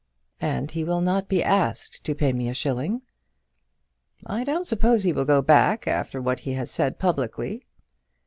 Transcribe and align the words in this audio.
"And 0.39 0.71
he 0.71 0.83
will 0.83 1.01
not 1.01 1.29
be 1.29 1.43
asked 1.43 2.03
to 2.05 2.15
pay 2.15 2.33
me 2.33 2.49
a 2.49 2.55
shilling." 2.55 3.03
"I 4.25 4.43
don't 4.43 4.65
suppose 4.65 5.03
he 5.03 5.13
will 5.13 5.25
go 5.25 5.43
back 5.43 5.87
after 5.87 6.19
what 6.19 6.39
he 6.39 6.53
has 6.53 6.71
said 6.71 6.97
publicly." 6.97 7.61